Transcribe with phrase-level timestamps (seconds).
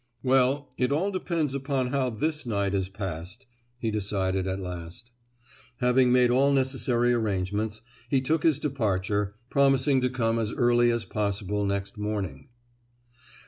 [0.23, 3.45] "Well, it all depends upon how this night is passed,"
[3.77, 5.11] he decided at last.
[5.77, 11.05] Having made all necessary arrangements, he took his departure, promising to come as early as
[11.05, 12.49] possible next morning.